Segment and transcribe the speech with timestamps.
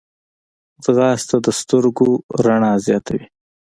[0.83, 2.09] ځغاسته د سترګو
[2.43, 3.23] رڼا زیاتوي